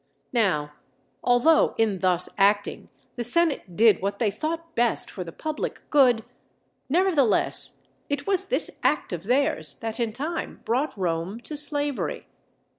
Now, 0.33 0.73
although 1.23 1.75
in 1.77 1.99
thus 1.99 2.27
acting 2.35 2.89
the 3.17 3.23
senate 3.23 3.75
did 3.75 4.01
what 4.01 4.17
they 4.17 4.31
thought 4.31 4.73
best 4.73 5.11
for 5.11 5.23
the 5.23 5.31
public 5.31 5.87
good, 5.91 6.25
nevertheless 6.89 7.83
it 8.09 8.25
was 8.25 8.45
this 8.47 8.79
act 8.81 9.13
of 9.13 9.25
theirs 9.25 9.75
that 9.75 9.99
in 9.99 10.11
time 10.11 10.61
brought 10.65 10.97
Rome 10.97 11.39
to 11.41 11.55
slavery. 11.55 12.25